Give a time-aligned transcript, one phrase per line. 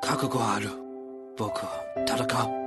[0.00, 0.70] 覚悟はある
[1.36, 2.66] 僕は戦う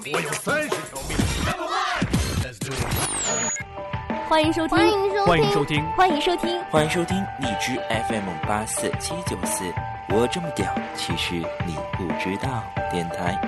[0.00, 1.16] 我有三十条命。
[4.28, 4.78] 欢迎收听，
[5.26, 7.78] 欢迎收听，欢迎收听，欢迎收听荔枝
[8.08, 9.64] FM 八四七九四，
[10.08, 10.66] 我这么屌，
[10.96, 11.34] 其实
[11.66, 13.38] 你不知道电台。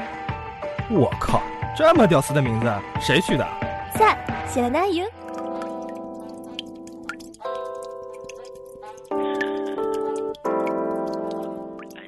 [0.91, 1.41] 我靠，
[1.75, 3.49] 这么屌丝的名字，谁取的？
[3.99, 4.15] 在
[4.47, 5.07] 谢了那英。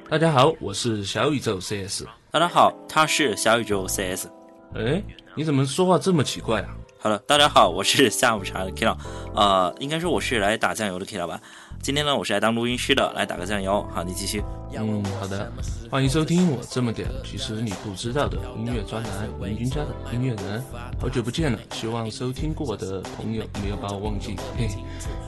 [0.09, 2.05] 大家好，我是小宇宙 CS。
[2.31, 4.27] 大家好，他是小宇宙 CS。
[4.73, 5.03] 哎，
[5.35, 6.69] 你怎么说话这么奇怪啊？
[6.99, 8.97] 好了，大家好，我是 下午茶的 K 老
[9.35, 11.39] 呃，应该说我是来打酱油的 Kilo 吧。
[11.79, 13.87] 今天呢，我是来当录音师的，来打个酱油。
[13.93, 14.43] 好，你继续。
[14.75, 15.51] 嗯，好的，
[15.91, 20.63] 欢迎收听我这么点其实你不知道的音乐专栏，文君家的音乐人。
[20.99, 24.35] 好久不见了，希望收听过的朋友没有把我忘记。
[24.57, 24.67] 嘿，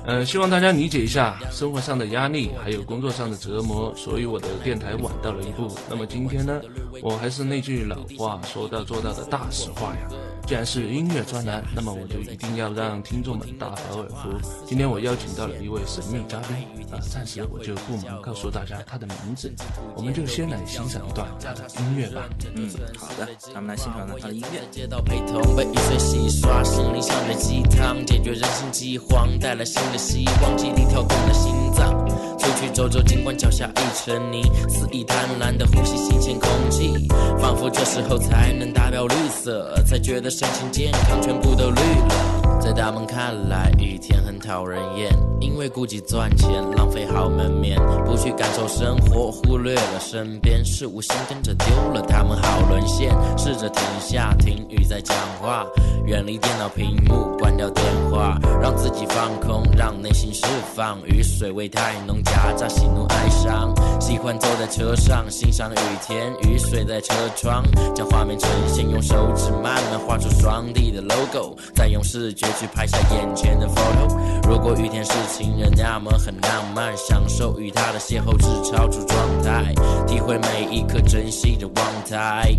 [0.08, 5.72] 呃，希望大家理解一下生活上的压力，还有工作上的折磨，所以我的电台晚到了一步。
[5.88, 6.59] 那么今天呢，
[7.04, 10.09] 我还是那句老话，说到做到的大实话呀。
[10.50, 14.30] 既然是音乐专栏，那么我就一定要让听众们大饱耳福。
[14.66, 19.53] 今天我邀请到了一位神秘嘉宾，啊，暂时我就不忙告诉大家他的名字，
[19.95, 22.27] 我们就先来欣赏一段他的音乐吧。
[22.55, 24.67] 嗯，好的，咱们来欣赏他的音乐。
[24.72, 31.94] 街道陪同，被雨水洗刷，心灵像对鸡汤，解决人心饥荒，带来新的希望，激励跳动的心脏。
[32.39, 37.08] 出去走走，尽管脚下一层泥，肆意贪婪的呼吸新鲜空气，
[37.39, 42.39] 仿佛这时候才能达标绿色，才觉得身心健康全部都绿了。
[42.59, 53.09] 在他们看来，雨天很讨人厌，因为顾及赚钱，浪费好门面，不去感受生活，忽略了身边事物，心跟着丢了，他们好沦陷。
[53.37, 55.65] 试着停下，停雨在讲话，
[56.05, 60.99] 远离电脑屏幕，关掉电话，让自己放空，让内心释放。
[61.08, 63.73] 雨水味太浓，夹杂喜怒哀伤。
[64.02, 65.75] 喜欢坐在车上，欣赏雨
[66.05, 67.64] 天，雨水在车窗，
[67.95, 74.17] 将画面呈现，用手指慢慢画出双 D 的 logo，再用视觉去拍下眼前的 photo。
[74.48, 79.73] 如果雨天是情人，那么很浪漫，享受与他的邂逅，至超出状态，
[80.08, 82.55] 体会每一刻珍惜的望台。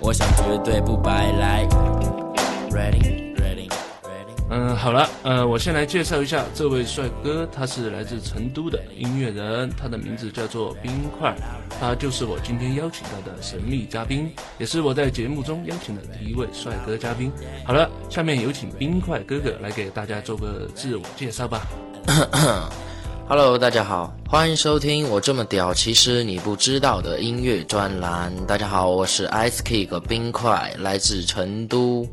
[0.00, 1.66] 我想绝对不白来。
[4.80, 11.36] 好了，呃，我先来介绍一下这位帅哥，他是来自成都的音乐人，他的名字叫做冰块，
[11.78, 17.30] 他就是我今天邀请到的神秘嘉宾，也是我在节目中邀请的第一位帅哥嘉宾。
[17.62, 21.60] 好了，下面有请冰块哥哥来给大家做个自我介绍吧。
[23.28, 28.32] Hello，大家好，欢迎收听我这么屌，其实你不知道的音乐专栏。
[28.46, 32.08] 大家好，我是 Ice Kick 冰块，来自成都。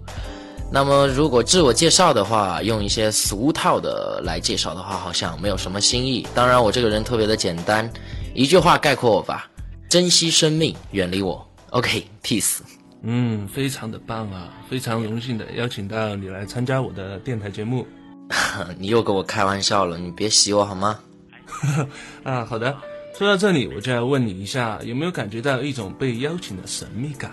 [0.69, 6.27] 那么，如果自我介绍的话，用一些俗套的来介绍的话，好像没有什么新意。
[6.35, 7.89] 当然，我这个人特别的简单，
[8.33, 9.49] 一句话概括我吧：
[9.89, 11.45] 珍惜生命，远离我。
[11.69, 12.59] OK，peace。
[13.03, 17.87] 嗯，非常的棒啊，非常荣幸的邀请到你来参加我的电台节目。
[18.77, 20.99] 你又跟我开玩笑了，你别洗我好吗？
[22.23, 22.75] 啊，好的。
[23.17, 27.31] 说到这里，我就要问你一下，有没有感觉到一种被邀请的神秘感？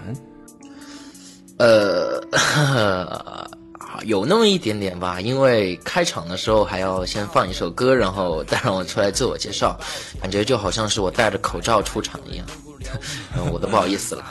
[1.59, 2.21] 呃，
[4.05, 9.79] 有那么一点点吧，因为开场的时候还要先放一首歌，然后再让我出来自我介绍，
[10.21, 12.47] 感觉就好像是我戴着口罩出场一样，
[13.53, 14.25] 我都不好意思了。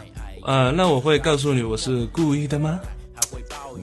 [0.45, 2.79] 呃，那我会告诉你我是故意的吗？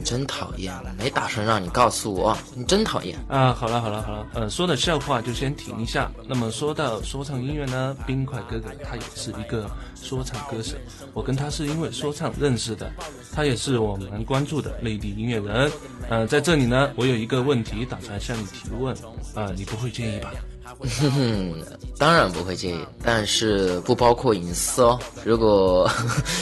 [0.00, 3.19] 你真讨厌，没打算让你告诉我，你真讨厌。
[3.28, 6.11] 啊，好了好了好了，呃，说的笑话就先停一下。
[6.27, 10.75] 那么说到说唱音乐呢，冰块哥哥他也是一个说唱歌手，
[11.12, 12.91] 我跟他是因为说唱认识的，
[13.31, 15.70] 他也是我们关注的内地音乐人。
[16.08, 18.97] 呃，在这里呢，我有一个问题打算向你提问，
[19.35, 20.32] 啊、你不会介意吧？
[20.78, 21.55] 哼哼，
[21.99, 24.99] 当然不会介意，但是不包括隐私哦。
[25.25, 25.90] 如果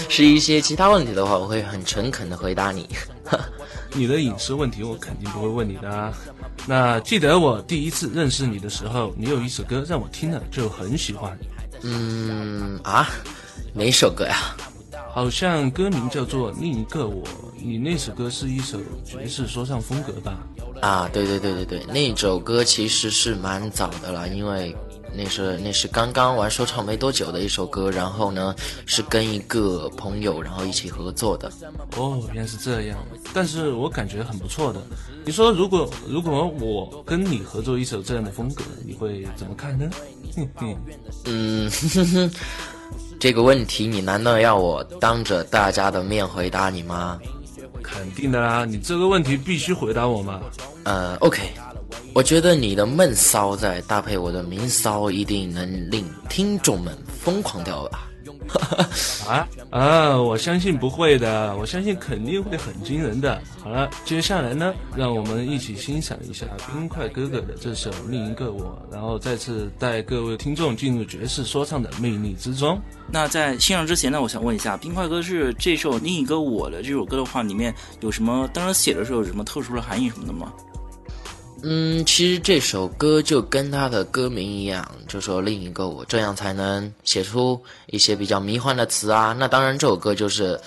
[0.09, 2.89] 是一些其他问题的话，我会很诚恳的回答你。
[3.95, 6.13] 你的隐私问题我肯定不会问你的啊。
[6.67, 11.37] 那记得我第一次认识你的时候，你有一首歌让我听了就很喜欢，
[11.83, 13.09] 嗯啊，
[13.73, 14.55] 哪首歌呀？
[15.11, 17.25] 好像歌名叫做《另一个我》。
[17.63, 20.39] 你那首歌是一首爵士说唱风格吧？
[20.81, 24.75] 啊，对对对对对，那首歌其实是蛮早的了，因为
[25.13, 28.55] 那是那是刚刚玩说唱没多久的一首歌，然后呢
[28.87, 31.51] 是跟一个朋友然后一起合作的。
[31.97, 32.99] 哦，原来是这样，
[33.35, 34.81] 但是我感觉很不错的。
[35.25, 39.91] 你说如果如果我跟你合作一首这样的风格，你会怎么看呢？
[40.37, 40.77] 哼哼，
[41.25, 42.31] 嗯，哼哼，
[43.19, 47.19] 这个问题你难道要我当着大家的面回答你吗？
[47.91, 50.41] 肯定的啦，你这个问题必须回答我嘛。
[50.85, 51.41] 呃，OK，
[52.15, 58.08] 我觉得你的闷骚在搭配我的明骚，一定能令听众们疯狂掉吧。
[59.29, 60.17] 啊啊！
[60.17, 63.41] 我相信不会的，我相信肯定会很惊人的。
[63.63, 72.81] 好了，接下来呢，让我们一起欣赏一下冰块哥哥的这首《另一个我》，然后再次带各位听众进入爵士说唱的魅力之中。
[73.11, 78.49] 那在欣赏之前呢，我想问一下，冰块哥是这首《另一个我》的这首歌的话，里面有什么？
[78.55, 80.53] 当时写的时候有什么特殊的含义什么的吗？
[81.63, 89.35] 嗯，其实这首歌就跟它的歌名一样，就说另一个我，这样才能写出一些比较迷幻的词啊。
[89.37, 90.59] 那当然，这首歌就是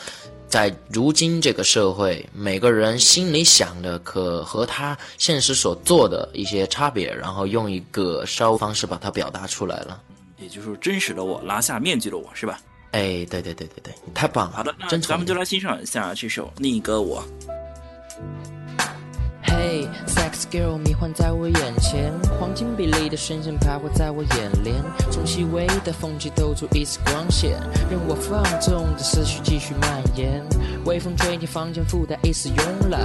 [0.50, 10.02] 在如今这个社会，每个人心里想的可和他现实所做的一些差别，然后用一个稍方式把它表达出来了。
[10.40, 12.60] 也就是真实的我，拿下面具的我，是吧？
[12.92, 14.58] 哎，对对对对对，太棒了！
[14.58, 17.24] 好的，那咱们就来欣赏一下这首《另一个我》。
[19.62, 24.76] Hey, sex girl 迷幻在我眼前，黄金比例的声线徘徊在我眼帘，
[25.12, 27.52] 从细微的缝隙透出一丝光线，
[27.90, 30.44] 任我放纵的思绪继续蔓延。
[30.86, 33.02] 微风吹进房间，附带一丝慵懒，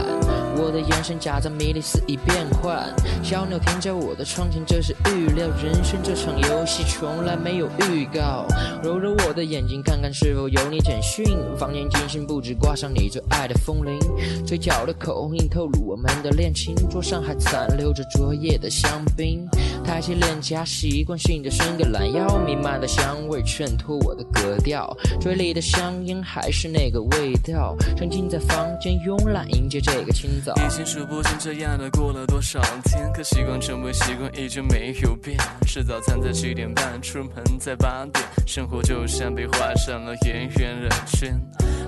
[0.56, 2.88] 我的眼神夹杂迷离，肆意变换。
[3.22, 5.46] 小鸟停在我的窗前，这是预料。
[5.62, 8.46] 人生这场游戏从来没有预告。
[8.82, 11.24] 揉揉我的眼睛，看看是否有你简讯。
[11.58, 13.98] 房间精心布置，挂上你最爱的风铃，
[14.46, 16.74] 嘴角的口音透露我们的恋情。
[16.88, 19.46] 桌上还残留着昨夜的香槟，
[19.86, 24.94] 抬起脸颊，习惯性的伸个懒腰，弥漫的香味衬托我的格调。
[25.20, 30.52] 嘴里的香烟还是那个味道，沉浸在房间，慵懒迎接这个清早。
[30.56, 35.38] 已经数不清这样的过了多少天，可习惯成为习惯依旧没有变。
[35.66, 41.40] 吃早餐在七点半，出门在八点，生活就像被画上了圆圆的圈。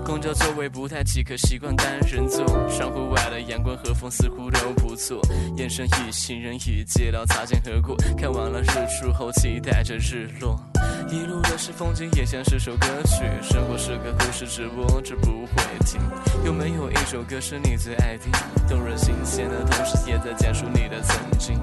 [0.05, 2.43] 公交座位不太挤，可习惯单人坐。
[2.71, 5.21] 窗户外的阳光和风似乎都不错，
[5.57, 7.88] 眼神与行人与街道擦肩而过。
[8.17, 10.59] 看完了日出后，期待着日落。
[11.11, 13.25] 一路的是风景，也像是首歌曲。
[13.43, 16.01] 生活是个故事，直播着不会听。
[16.45, 18.31] 有没有一首歌是你最爱听？
[18.69, 21.59] 动人心弦的同时，也在讲述你的曾经。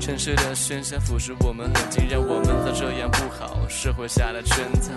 [0.00, 3.47] 城市的喧嚣腐蚀我们冷静，让我们都这样不好。
[3.98, 4.92] 社会下的圈套，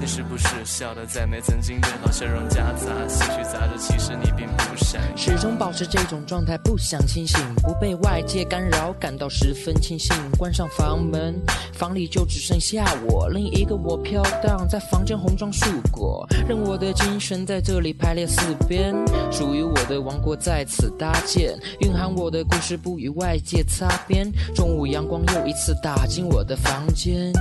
[0.00, 2.08] 你是不是笑得再没曾经的好？
[2.12, 5.02] 笑容夹杂，戏曲杂着，其实你并不善。
[5.16, 10.14] 始终保持这种状态，不想清醒，不被外界干扰，感到十分庆幸。
[10.38, 11.34] 关上房门，
[11.72, 18.94] 房里就只剩下我，另一个我飘荡在房间红装素裹，任我的精神在这里排列四边，
[19.32, 24.30] 属于我的王国在此搭建，蕴含我的故事不与外界擦边。
[24.54, 27.32] 中午阳光又一次打进我的房间。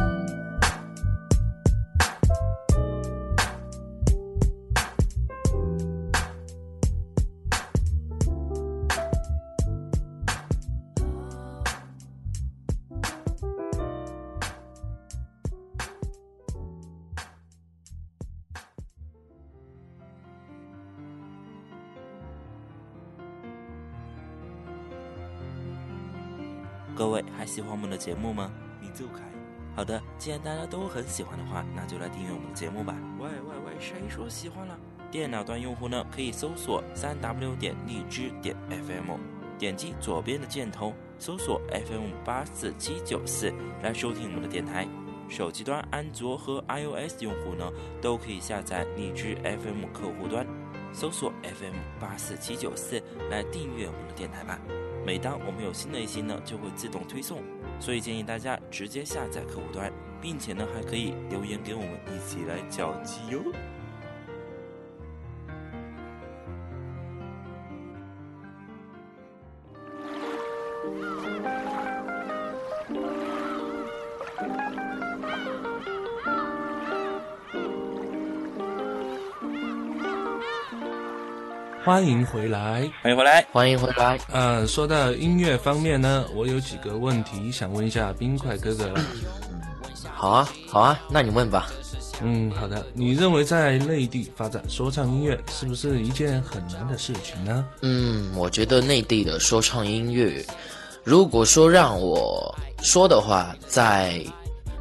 [27.03, 28.49] 各位还喜欢我们的节目吗？
[28.79, 29.19] 你走开。
[29.75, 32.95] 好的，既然大家都很喜欢的话，那就来订阅我们的节目吧。
[33.19, 34.79] 喂喂喂，谁说喜欢了？
[35.11, 39.17] 电脑端用户呢，可以搜索三 w 点荔枝点 fm，
[39.59, 44.87] 点击左边的箭头，搜索 FM 八四七九四来收听我们的电台。
[45.27, 47.69] 手机端安卓和 iOS 用户呢，
[48.01, 50.47] 都可以下载荔枝 FM 客户端，
[50.93, 54.57] 搜索 FM 八四七九四来订阅我们的电台吧。
[55.05, 57.41] 每当我们有新的一期呢，就会自动推送，
[57.79, 59.91] 所以建议大家直接下载客户端，
[60.21, 63.39] 并且呢还可以留言给我们一起来交集哟。
[81.85, 84.17] 欢迎回来，欢迎回来，欢迎回来。
[84.31, 89.01] 嗯，说到音乐方面呢，我有几个问题想问一下冰块哥哥了。
[90.15, 91.69] 好啊，好啊，那你问吧。
[92.21, 92.85] 嗯，好的。
[92.93, 97.65] 你认为在内地发展说唱音乐是不是一件很难的事情呢？
[97.81, 100.41] 嗯，我觉得内地的说唱音乐，
[101.03, 104.23] 如果说让我说的话，在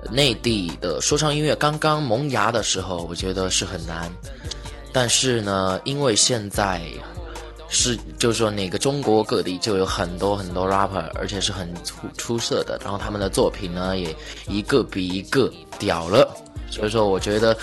[0.09, 4.09] 内地的说唱音乐刚刚萌芽的时候，我觉得是很难。
[4.93, 6.83] 但是呢，因为现在
[7.69, 14.15] 是就是说，那个中国各地就有很多很多 rapper，而且是很出出色的，然后他们的作品呢也
[14.47, 16.29] 一个比一个屌了。
[16.71, 17.57] 所以说，我觉得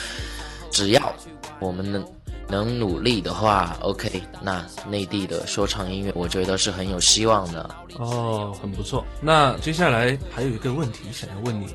[0.72, 1.14] 只要
[1.60, 2.06] 我们能
[2.48, 7.70] 能努力的话，OK，那内地的说唱音乐，我觉得是很有希望的。
[7.98, 9.06] 哦，很不错。
[9.22, 11.68] 那接下来还有一个问题想要问你，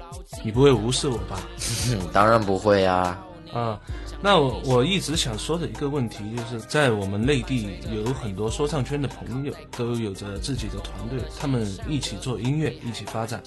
[0.45, 1.41] 你不会无视我吧？
[2.13, 3.24] 当然不会啊。
[3.55, 3.81] 啊，
[4.21, 13.41] 那我我一直想说的一个问题，就是在我们内地有很多说唱圈的朋友都有着自己的团队，他们一起做音乐，一起发展，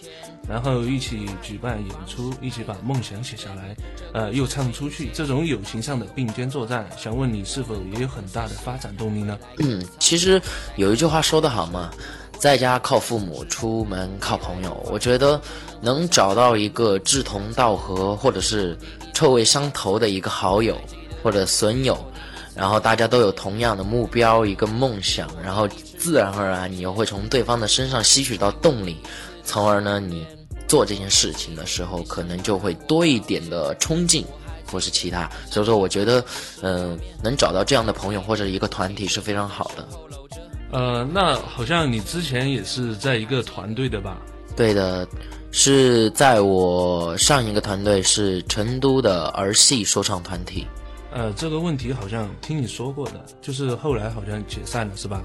[0.47, 3.75] 然后一起举办演出，一起把梦想写下来，
[4.13, 9.37] 呃，又唱出去，这种友情上的并肩作战，想问你是否也有很大的发展动力呢？
[9.59, 10.41] 嗯，其实
[10.77, 11.91] 有一句话说得好嘛，
[12.39, 14.81] 在家靠父母，出门靠朋友。
[14.89, 15.41] 我觉得
[15.81, 18.77] 能找到一个志同道合，或者是
[19.17, 20.77] 臭味相投的一个好友
[21.23, 21.97] 或者损友，
[22.53, 28.95] 然后大家都有同样的目标，一个梦想，然后自然而然你又会从对方的身上吸取到动力，
[29.43, 30.23] 从而呢，你
[30.67, 34.23] 做这件事情的时候可能就会多一点的冲劲，
[34.71, 35.27] 或是其他。
[35.49, 36.23] 所以说，我觉得，
[36.61, 39.87] 嗯、能找到这样的朋友或者一个团体是非常好的。
[40.71, 44.15] 呃，那好像你之前也是在一个团队的吧？
[44.55, 45.07] 对的，
[45.59, 50.67] 是在我上一个团队是成都的儿戏说唱团体。
[51.11, 55.19] 呃，这个问题好像听你说过的，就是后来好像解散了，是吧？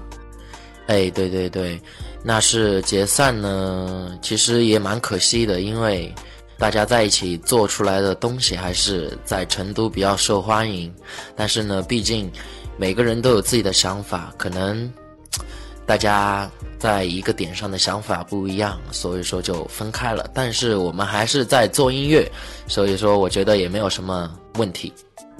[0.87, 1.79] 哎，对对对，
[2.23, 6.11] 那是解散呢，其实也蛮可惜的，因为
[6.57, 10.91] 大家在一起做出来的东西还是在成都比较受欢迎，
[11.35, 12.27] 但是呢，毕竟
[12.75, 14.91] 每个人都有自己的想法，可能
[15.85, 16.49] 大家
[16.79, 20.29] 在一个点上的想法不一样，所以说就分开了。
[20.33, 22.29] 但是我们还是在做音乐，
[22.67, 24.93] 所以说我觉得也没有什么问题。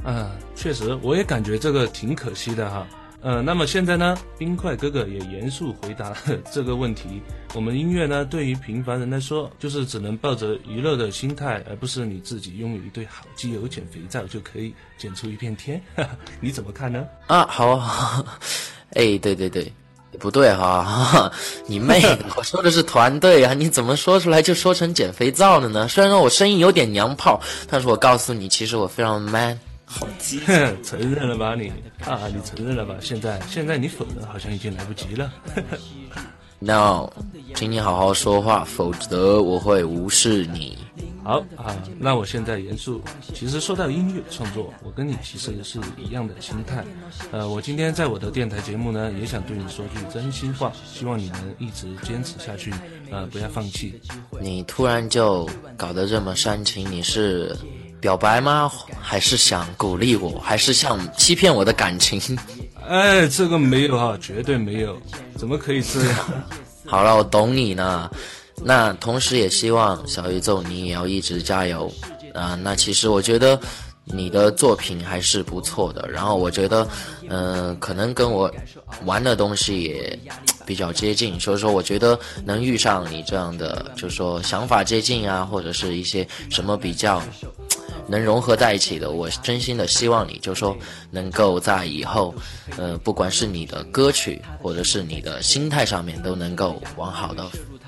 [0.06, 2.86] 嗯，确实，我也感觉这个挺可惜的哈。
[3.22, 6.18] 呃，那么现在呢，冰块哥哥也严肃回答了
[6.52, 7.22] 这个问题。
[7.54, 15.82] 我们音乐呢，对于平凡人来说，就是只能抱着娱乐的心态，而不是你自己拥有一堆好基友捡肥皂就可以捡出一片天。
[16.42, 17.06] 你怎么看呢？
[17.28, 18.26] 啊，好，好
[18.96, 19.72] 哎，对对对，
[20.20, 21.32] 不对哈，
[21.68, 22.18] 你妹的！
[22.36, 25.88] 我 说的是团队啊，你怎么说出来就说成减肥皂了呢？
[25.88, 27.40] 虽然说我声音有点娘炮，
[27.70, 29.60] 但是我告诉你，其实我非常 man。
[29.86, 30.40] 好激
[30.84, 31.72] 承认了吧你
[32.06, 32.22] 啊？
[32.28, 32.96] 你承认了吧？
[33.00, 35.32] 现在现在你否认好像已经来不及了。
[36.60, 37.10] No，
[37.56, 40.78] 请你好好说话，否则我会无视你。
[41.24, 43.02] 好啊，那我现在严肃。
[43.34, 46.84] 其实说到音乐创作，我跟你其实是一样的心态。
[47.32, 52.74] 呃，我今天在我的电台节目呢，也想对你说句真心话，希望你能一直坚持下去，
[53.10, 54.00] 呃，不要放弃。
[54.42, 57.56] 你突然就搞得这么煽情，你是
[58.02, 58.70] 表白吗？
[59.00, 60.38] 还是想鼓励我？
[60.40, 62.38] 还是想欺骗我的感情？
[62.86, 65.02] 哎，这个没有哈，绝对没有，
[65.38, 66.20] 怎么可以这样？
[66.86, 68.12] 好了，我懂你呢。
[68.62, 71.92] 那同时也希望小宇宙你也要一直加油。
[72.34, 73.60] 啊、那其实我觉得
[74.06, 76.88] 你的作品还是不错的，然后我觉得，
[77.30, 78.52] 嗯、可能跟我
[79.06, 80.20] 玩的东西也
[80.66, 87.22] 比较接近，所以说我觉得能遇上你这样的，就是说想法接近啊，或者是一些什么比较。
[88.06, 90.76] 能融合在一起的，我真心的希望你，就说
[91.10, 92.36] 能够在以后，
[92.78, 97.46] 呃，不管是你的歌曲或者是你的心态上面，都能够往好的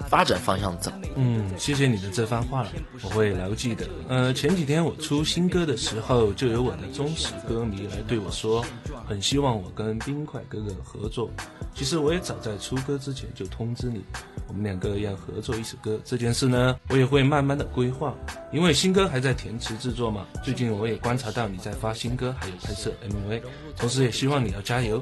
[0.07, 0.91] 发展方向走。
[1.15, 2.69] 嗯，谢谢你的这番话了，
[3.03, 3.85] 我会牢记的。
[4.07, 8.63] 呃，前几天我出新歌的时候，就有我的忠实歌迷来对我说，
[9.07, 11.29] 很希望我跟冰块哥哥合作。
[11.73, 14.03] 其实我也早在出歌之前就通知你，
[14.47, 15.99] 我们两个要合作一首歌。
[16.05, 18.13] 这件事呢，我也会慢慢的规划，
[18.51, 20.25] 因为新歌还在填词制作嘛。
[20.43, 23.41] 最近我也观察到你在发新歌，还有拍摄 MV，
[23.75, 25.01] 同时也希望你要加油。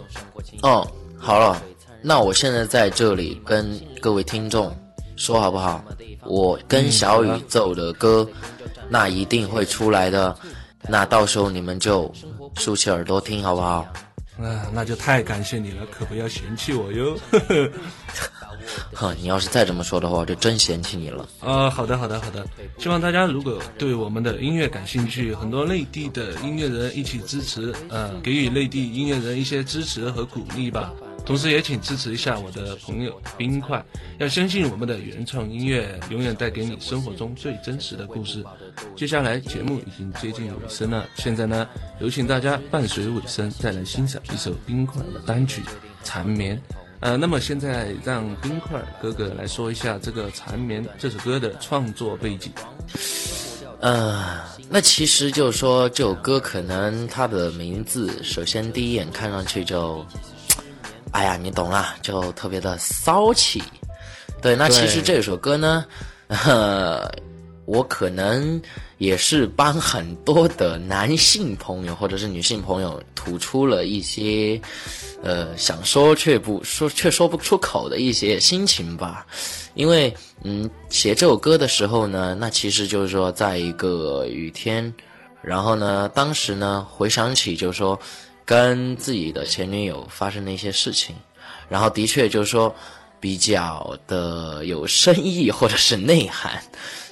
[0.61, 1.61] 哦，好了，
[2.01, 4.75] 那我现在在这里跟各位听众
[5.15, 5.83] 说好不好？
[6.25, 8.27] 我跟小宇宙的歌，
[8.89, 10.35] 那一定会出来的，
[10.87, 12.11] 那到时候你们就
[12.57, 13.85] 竖起耳朵听好不好？
[14.41, 17.17] 啊，那就太感谢你了，可不要嫌弃我哟。
[18.93, 21.27] 哼，你要是再这么说的话，我就真嫌弃你了。
[21.41, 22.45] 呃，好的，好的，好的。
[22.77, 30.93] 希望大家如果对我们的音乐感兴趣，很多内地的音乐人一起支持，呃，给予内地音乐人一些支持和鼓励吧。
[31.25, 33.83] 同时也请支持一下我的朋友冰块，
[34.19, 38.43] 要相信我们的原创音乐永远带给你生活中最真实的故事。
[38.95, 41.67] 接下来节目已经接近尾声了，现在呢，
[41.99, 45.61] 有请大家伴随尾声再来欣赏一首冰块的单曲
[46.03, 46.57] 《缠绵》。
[46.99, 52.51] 呃，那么现在让冰块哥哥来说一下这个《缠绵》这首歌的创作背景。
[53.81, 54.39] 呃，
[54.69, 60.05] 那其实就是说，这首歌可能它的名字，首先第一眼看上去就，
[61.13, 63.63] 哎呀，你懂啦，就特别的骚气。
[64.41, 65.85] 对，那其实这首歌呢，
[66.27, 67.09] 呃，
[67.65, 68.61] 我可能
[68.97, 74.59] 也是帮很多的男性朋友或者是女性朋友吐出了一些，
[75.21, 79.25] 呃，想说却不说却说不出口的一些心情吧。
[79.75, 84.93] 因为，嗯，写这首歌的时候呢，那其实就是说，在一个雨天，
[85.41, 87.97] 然后呢，当时呢，回想起就是说，
[88.45, 91.15] 跟自己的前女友发生的一些事情，
[91.69, 92.73] 然后的确就是说，
[93.19, 96.61] 比较的有深意或者是内涵，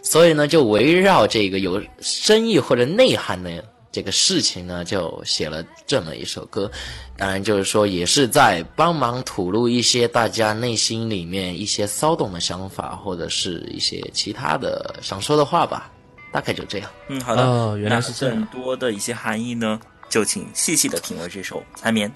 [0.03, 6.69] 所以呢，就围绕这个有深意或者内涵的这个事情呢，就写了这么一首歌。
[7.17, 15.91] 当然，就是说，也是在帮忙吐露一些大家内心里面一些骚动的想法，或者是一些其他的想说的话吧。
[16.33, 16.89] 大概就这样。
[17.09, 17.43] 嗯，好的。
[17.43, 18.35] 哦，原来是这样。
[18.35, 19.77] 更多的一些含义呢，
[20.11, 22.11] 就请细细的品味这首《缠绵》。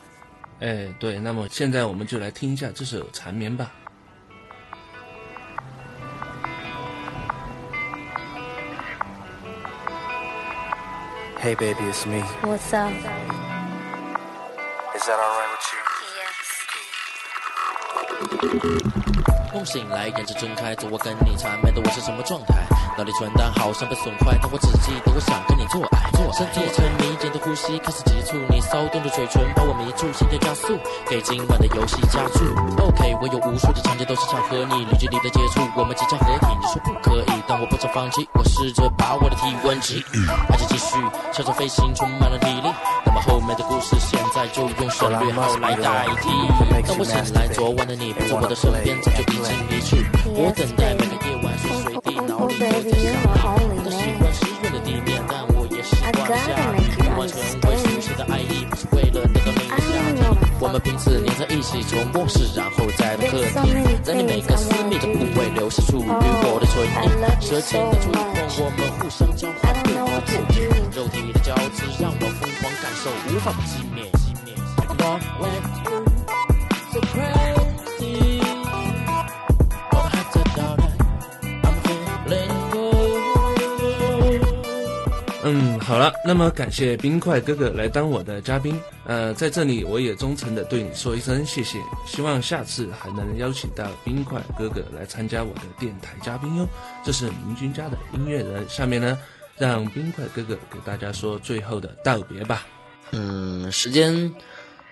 [0.60, 3.72] 哎，对，那么现在我们就来听一下这首《缠绵》吧。
[11.42, 12.22] Hey baby, it's me.
[12.42, 12.92] What's up?
[14.94, 15.80] Is that alright with you?
[19.14, 19.25] Yes.
[19.56, 22.56] 梦醒来，眼睛睁开，做我跟你缠绵的我是什么状态？
[22.98, 26.30] 脑里传单好像被损坏，但我只记得我想跟你做爱做。
[26.34, 32.44] 身体沉迷，间的呼吸开始急促，你骚动的嘴唇把我迷住，心跳加速，给今晚的游戏加注。
[32.84, 40.04] OK，我有无数的场景都是想和你零距离的接触，我们即将合体，你说不可以，但我不曾放弃，我试着把我的体温值，
[40.50, 40.98] 爱情继续，
[41.32, 43.05] 悄悄飞行，充满了体力。
[43.16, 46.28] 那么后面的故事，现在就用旋律号来代替。
[46.86, 50.06] 当我醒来，昨晚的你不在我的身边，早就已经离去。
[50.36, 53.72] 我等待每个夜晚随时随地，脑里都在想你。
[53.72, 56.84] 我的习惯湿润的地面，但我也习惯下雨。
[57.16, 60.20] 完成为熟悉的爱意，不是为了得到你的下体。
[60.60, 67.08] 我们彼此黏在一起，从卧室然后再到客厅，在你每个私密的部位留下属于我的唇印。
[67.40, 68.20] 舌尖的触碰，
[68.60, 69.72] 我们互相交换
[70.92, 72.28] 肉体的交织让我
[72.86, 74.06] 感受，无法熄灭。
[85.44, 88.80] 嗯，好了，那么感谢冰块哥哥来当我的嘉宾。
[89.06, 96.68] 呃，在这里我也忠诚的对你说一声谢谢，希望下次还能邀请到冰块哥哥来参加我的电台嘉宾哟。
[97.04, 99.18] 这是明君家的音乐人，下面呢，
[99.58, 102.64] 让冰块哥哥给大家说最后的道别吧。
[103.12, 104.34] 嗯，时间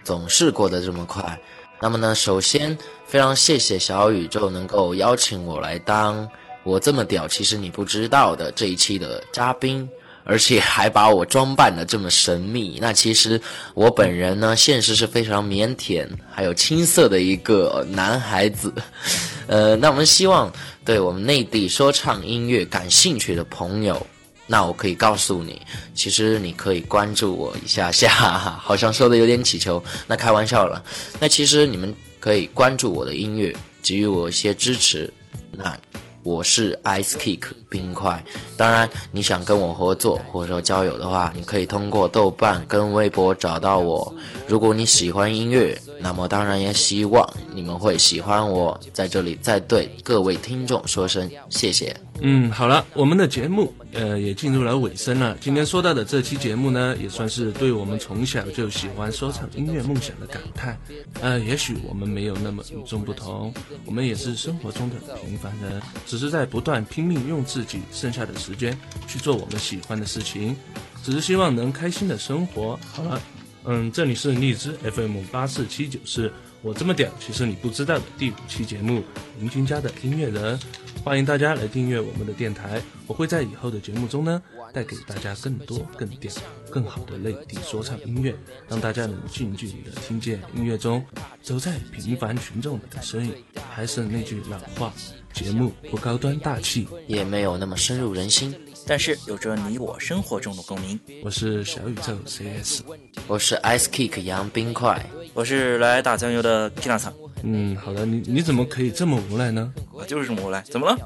[0.04, 1.39] 总是过得这么快。
[1.82, 6.30] 那么呢，首先非常谢谢小宇宙能够邀请我来当
[6.63, 9.89] 我这么屌，其实你不知道的这一期的嘉宾，
[10.23, 12.80] 而且还把我装扮的这么神秘。
[12.82, 13.41] 那其实
[13.73, 18.73] 我本人呢，现实是非常腼腆还有青涩的一个男孩子。
[19.47, 20.49] 呃，那我们希望
[20.86, 24.08] 对我们内地说唱音乐感兴趣的朋友。
[24.45, 25.62] 那我可以告诉你，
[25.95, 28.10] 其实你可以关注我一下下，
[28.62, 30.84] 好像说的有点乞求，那开玩笑了。
[31.19, 35.12] 那其实你们可以关注我的音乐，给予我一些支持。
[35.51, 35.77] 那
[36.23, 38.23] 我是 Ice Kick 冰块，
[38.55, 44.13] 当然你想跟我合作或者说交友的话，你可以通过豆瓣跟微博找到我。
[44.47, 48.79] 如果你喜欢音乐，那么当然也希望你们会喜欢我。
[48.93, 51.95] 在这里再对各位听众说声谢谢。
[52.21, 55.36] 嗯，好了，我们的节目呃也进入了尾声了。
[55.41, 60.77] 今天说到的这期节目呢，也算是对我们从小就喜欢说唱音乐梦想的感叹。
[61.21, 63.53] 呃，也许我们没有那么与众不同，
[63.86, 65.81] 我们也是生活中的平凡人，
[66.13, 70.56] 只是在不断拼命用自己剩下的时间去做我们喜欢的事情，
[71.04, 72.80] 只是希望能开心的生活。
[72.91, 73.19] 好了，
[73.63, 79.04] 嗯，这里是荔枝 FM 八四七九四，我这么屌，其实你不知道的第五期节目，
[79.39, 80.60] 林君家的音乐人。
[81.04, 86.32] 欢迎大家来订阅我们的电台，我会在以后的节目中呢，带给大家更多、更屌、
[86.70, 88.34] 更好的内地说唱音乐，
[88.70, 91.04] 让大家能近距离的听见音乐中
[91.42, 93.34] 走在平凡群众的身影。
[93.70, 94.94] 还是那句老话，
[95.34, 98.56] 节目不高端大气，也没有那么深入人心。
[98.88, 100.98] 但是有着你我生活中的共鸣。
[101.22, 102.82] 我是小宇宙 CS，
[103.28, 107.13] 我是 Ice Kick 杨冰块，我是来打酱油的 k i n a 桑。
[107.43, 109.73] 嗯，好的，你你怎么可以这么无赖呢？
[109.91, 110.97] 我就是这么无赖，怎么了？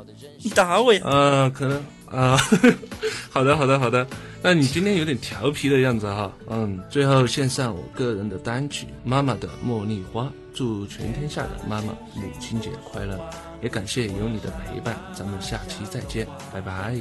[0.44, 1.02] 你打我呀？
[1.04, 2.38] 呃，可能啊，
[3.30, 4.06] 好的，好的，好的。
[4.44, 6.32] 那你今天有点调皮的样子哈。
[6.48, 10.24] 嗯，最后献上我个人的单曲《妈妈的茉莉花》，
[10.54, 13.20] 祝全天下的妈妈母亲节快乐，
[13.64, 14.96] 也感谢有你的陪伴。
[15.14, 16.96] 咱们下期再见，拜拜，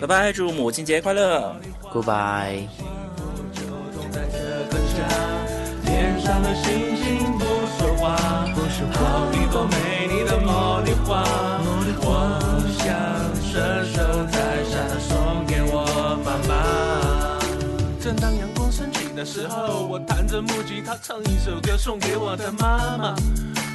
[0.00, 1.56] 拜拜，祝母亲节快乐
[1.90, 2.68] ，Goodbye。
[5.84, 7.31] 天上的星星
[8.02, 11.22] 不说话，好一朵美丽的茉莉花，
[12.00, 12.06] 我
[12.78, 12.90] 想
[13.46, 16.50] 顺手摘下送给我妈妈。
[18.00, 23.14] 正当阳光升起的时候，我弹着木吉他唱一首歌送给我的妈妈。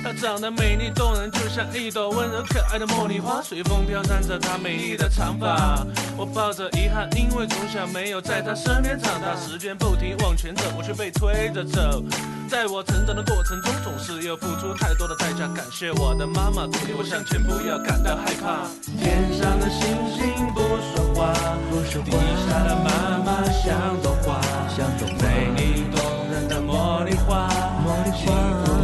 [0.08, 5.86] 她长得美丽动人，就像一朵温柔可爱的茉莉花，随风飘散着她美丽的长发。
[6.16, 9.36] 我抱着遗憾，因为从小没有在她身边长大。
[9.36, 12.02] 时间不停往前走，我却被推着走。
[12.48, 15.46] 在我成长的过程中，总是要付出太多的代价。
[15.54, 18.64] 感谢我的妈妈，鼓励我向前，不要感到害怕。
[18.98, 21.34] 天上的星星不说话，
[21.84, 22.16] 地
[22.48, 24.40] 下的妈妈像朵花，
[25.20, 26.00] 美丽动
[26.32, 27.50] 人的茉莉花，
[28.16, 28.32] 幸
[28.64, 28.77] 福就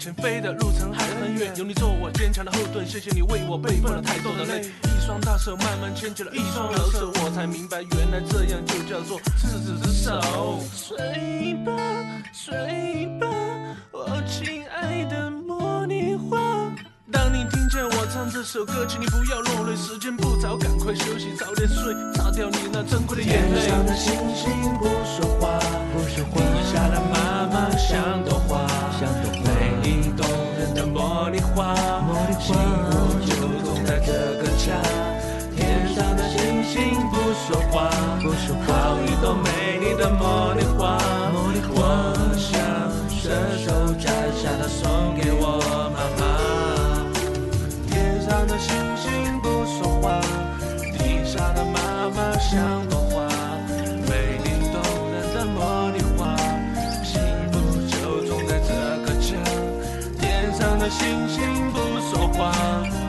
[0.00, 2.86] 前飞的路程还很远，有你做我坚强的后盾。
[2.88, 10.58] 谢谢你为我背负了太多的泪，一双大手慢慢牵起了一双老手，我才明白原来这样就叫做执子之手。
[10.74, 10.96] 睡
[11.66, 11.72] 吧，
[12.32, 13.26] 睡吧，
[13.92, 16.40] 我亲爱的茉莉花。
[17.12, 23.60] 当你听见我唱这首歌，请你不要落泪，时间不早，赶快休息，早点睡，擦掉你那珍贵的眼泪。
[23.60, 28.66] 天上的星星不说话，地下的妈妈像朵花，
[62.40, 62.99] 花。